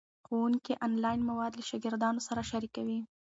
ښوونکي 0.25 0.73
آنلاین 0.87 1.19
مواد 1.29 1.51
له 1.55 1.63
شاګردانو 1.69 2.21
سره 2.27 2.41
شریکوي. 2.51 2.99